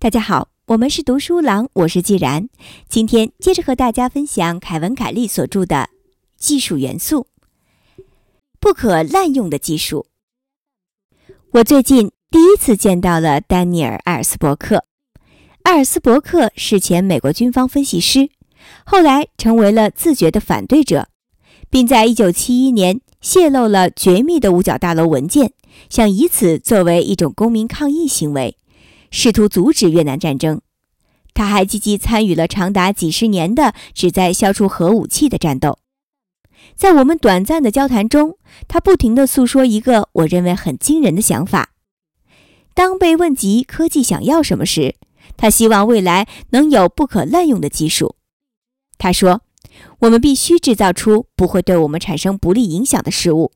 [0.00, 2.48] 大家好，我们是读书郎，我是既然。
[2.88, 5.76] 今天接着和大家分享凯文·凯利所著的
[6.38, 7.26] 《技术元素：
[8.58, 10.06] 不可滥用的技术》。
[11.52, 14.84] 我最近第一次见到了丹尼尔·艾尔斯伯克。
[15.64, 18.30] 艾尔斯伯克是前美国军方分析师，
[18.84, 21.08] 后来成为了自觉的反对者，
[21.68, 25.52] 并在1971年泄露了绝密的五角大楼文件，
[25.90, 28.56] 想以此作为一种公民抗议行为。
[29.10, 30.60] 试图阻止越南战争，
[31.32, 35.78] 他还积极参与了长达几十年的旨在消除核武器的战斗。
[36.76, 38.36] 在我们短暂的交谈中，
[38.68, 41.70] 他不停地诉说一个我认为很惊人的想法：
[42.74, 44.96] 当被问及科技想要什么时，
[45.36, 48.16] 他希望未来能有不可滥用的技术。
[48.98, 49.40] 他说
[50.00, 53.52] ：“我们必须制造出不会对我们产生不利影响的事物，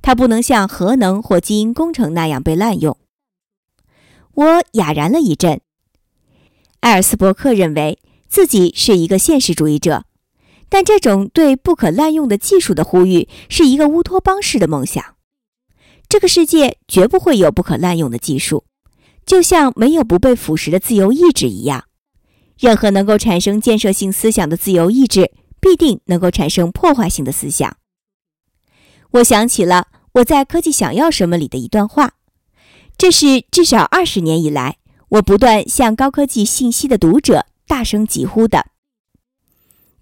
[0.00, 2.96] 它不能像核能或基因工程那样被滥用。”
[4.34, 5.60] 我哑然了一阵。
[6.80, 10.04] 艾尔斯伯克认为自己是一个现实主义者，
[10.68, 15.04] 但这种对不可滥用的技术的呼吁是一个乌托邦式的梦想。
[16.08, 18.64] 这个世界绝不会有不可滥用的技术，
[19.24, 21.84] 就像没有不被腐蚀的自由意志一样。
[22.58, 25.30] 任何能够产生建设性思想的自由意志，
[25.62, 27.76] 必定能够产生破坏性的思想。
[29.12, 32.14] 我想起了我在《科技想要什么》里的一段话。
[32.98, 38.66] 这是至少二十年以来，我不断向高科技信息的读者大声疾呼的。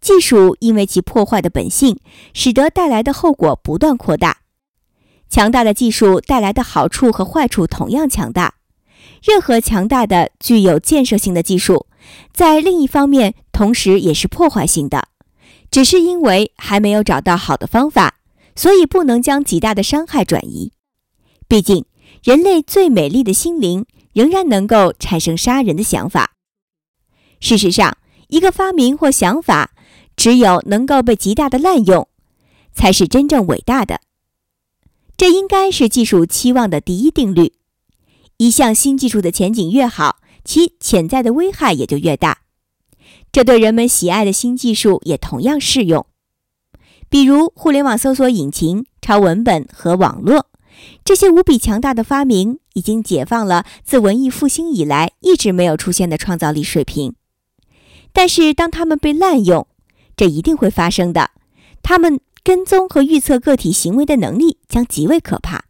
[0.00, 1.98] 技术因为其破坏的本性，
[2.32, 4.42] 使得带来的后果不断扩大。
[5.28, 8.54] 强大的技术带来的好处和坏处同样强大。
[9.22, 11.86] 任何强大的、具有建设性的技术，
[12.32, 15.08] 在另一方面同时也是破坏性的，
[15.70, 18.20] 只是因为还没有找到好的方法，
[18.54, 20.72] 所以不能将极大的伤害转移。
[21.46, 21.84] 毕竟。
[22.24, 26.32] 人类最美丽的心灵仍然能够产生杀人的想法。
[27.38, 29.70] 事实上，一个发明或想法，
[30.16, 32.08] 只有能够被极大的滥用，
[32.74, 34.00] 才是真正伟大的。
[35.16, 37.52] 这应该是技术期望的第一定律：
[38.38, 42.40] 一项新技术的前景越好，其潜在的危害也就越大。
[43.30, 46.06] 这对人们喜爱的新技术也同样适用，
[47.08, 50.46] 比如互联网搜索引擎、超文本和网络。
[51.04, 57.14] 这些无比强大的发明已经解放了自文艺复兴以来一直没有出现的创造力水平，
[58.12, 59.66] 但是当它们被滥用，
[60.16, 61.30] 这一定会发生的。
[61.82, 65.64] 他们跟踪和预测个体行为的能力将极为可怕。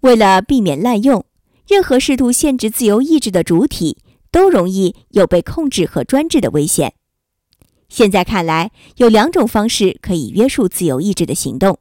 [0.00, 1.24] 为了避免滥用，
[1.66, 3.98] 任何试图限制自由意志的主体
[4.30, 6.94] 都容易有被控制和专制的危险。
[7.88, 11.78] 现在看来，有两种方式可以约束自由意志的行动。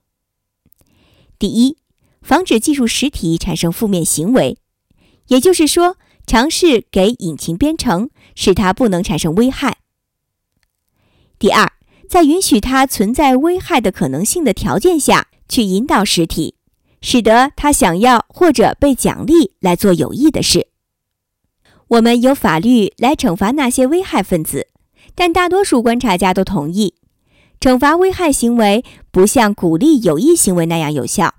[1.37, 1.77] 第一，
[2.21, 4.57] 防止技术实体产生负面行为，
[5.27, 9.79] 也就是说，尝试给引擎编程，使它不能产生危害。
[11.37, 11.73] 第二，
[12.09, 16.55] 在允许它存在危害的可能性的条件下去引导实体，
[17.01, 20.69] 使得它想要或者被奖励来做有益的事。
[21.89, 24.67] 我们有法律来惩罚那些危害分子，
[25.15, 26.95] 但大多数观察家都同意。
[27.59, 31.35] 惩罚危害行为不像鼓励有益行为那样有效。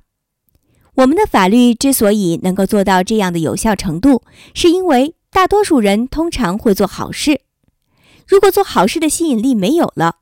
[0.95, 4.23] 我们的法律之所以能够做到这样的有效程度，
[4.55, 7.43] 是因为大多数人通常会做好事。
[8.27, 10.17] 如果做好事的吸引力没有了，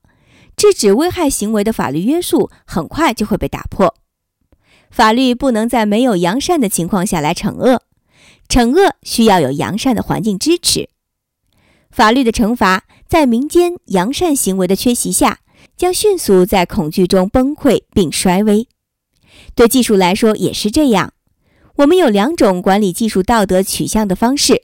[0.57, 3.95] 制止危害行为的法律约束很快就会被打破。
[4.91, 7.83] 法律不能在没有扬善的情况下来惩恶，
[8.49, 10.89] 惩恶需要有扬善的环境支持。
[11.91, 15.41] 法律的惩罚在民间扬善行为的缺席下。
[15.77, 18.67] 将迅速在恐惧中崩溃并衰微。
[19.55, 21.12] 对技术来说也是这样。
[21.77, 24.63] 我们有两种管理技术道德取向的方式：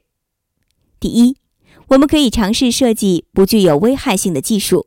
[0.99, 1.37] 第一，
[1.88, 4.87] 我们可以尝试设计不具有危害性的技术；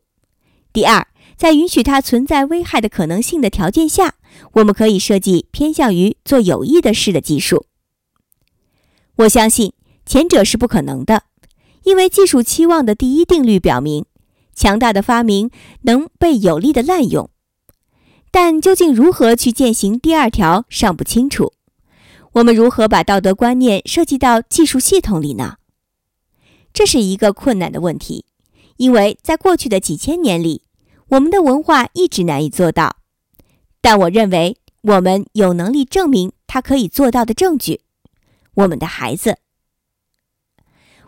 [0.73, 1.07] 第二，
[1.37, 4.15] 在允许它存在危害的可能性的条件下，
[4.53, 7.67] 我们可以设计偏向于做有益的事的技术。
[9.17, 9.73] 我相信
[10.05, 11.23] 前者是不可能的，
[11.83, 14.05] 因为技术期望的第一定律表明。
[14.53, 15.51] 强大的发明
[15.81, 17.29] 能被有力的滥用，
[18.31, 21.51] 但究竟如何去践行第二条尚不清楚。
[22.31, 25.57] 我们如何把道德观念设计到技术系统里呢？
[26.73, 28.23] 这是一个困难的问题，
[28.77, 30.63] 因为在过去的几千年里，
[31.09, 32.95] 我们的文化一直难以做到。
[33.81, 37.81] 但我认为我们有能力证明它可以做到的证据：
[38.55, 39.37] 我们的孩子。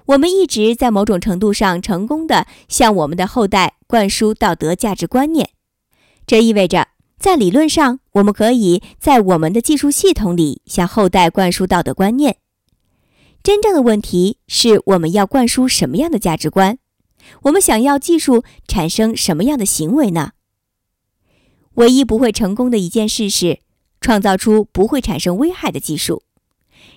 [0.05, 5.49] 我们一直在某种程度上成功的向我们的后代灌输道德价值观念，
[6.25, 6.87] 这意味着
[7.19, 12.37] 在理论上，我们可以在我们的技术系统里向后代灌输道德观念。
[13.43, 16.77] 真正的问题是我们要灌输什么样的价值观？
[17.43, 20.31] 我们想要技术产生什么样的行为呢？
[21.73, 23.59] 唯一不会成功的一件事是
[23.99, 26.23] 创造出不会产生危害的技术。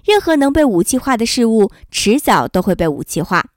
[0.05, 3.51] 任何能被武器化的事物，迟早都会被武器化。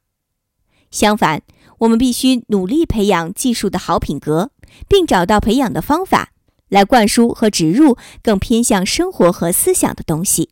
[0.92, 1.42] 相反，
[1.80, 4.52] 我们必须努力培养技术的好品格，
[4.88, 6.32] 并找到培养的方法，
[6.70, 10.50] 来灌输和植入更偏向生活和思想的东西。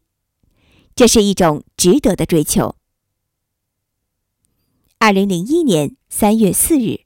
[0.95, 2.75] 这是一种值得的追求。
[4.97, 7.01] 二零零一年三月四日。